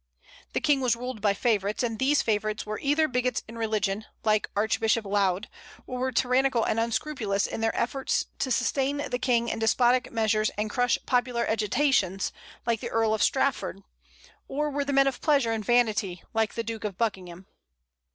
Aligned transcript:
The 0.53 0.59
King 0.61 0.81
was 0.81 0.95
ruled 0.95 1.21
by 1.21 1.35
favorites; 1.35 1.83
and 1.83 1.99
these 1.99 2.23
favorites 2.23 2.65
were 2.65 2.79
either 2.79 3.07
bigots 3.07 3.43
in 3.47 3.55
religion, 3.55 4.05
like 4.23 4.49
Archbishop 4.55 5.05
Laud, 5.05 5.47
or 5.85 5.99
were 5.99 6.11
tyrannical 6.11 6.63
or 6.65 6.69
unscrupulous 6.69 7.45
in 7.45 7.61
their 7.61 7.75
efforts 7.79 8.25
to 8.39 8.49
sustain 8.49 9.07
the 9.11 9.19
King 9.19 9.47
in 9.47 9.59
despotic 9.59 10.11
measures 10.11 10.49
and 10.57 10.71
crush 10.71 10.97
popular 11.05 11.45
agitations, 11.45 12.31
like 12.65 12.79
the 12.79 12.89
Earl 12.89 13.13
of 13.13 13.21
Strafford, 13.21 13.83
or 14.47 14.71
were 14.71 14.85
men 14.85 15.05
of 15.05 15.21
pleasure 15.21 15.51
and 15.51 15.63
vanity 15.63 16.23
like 16.33 16.55
the 16.55 16.63
Duke 16.63 16.83
of 16.83 16.97
Buckingham. 16.97 17.45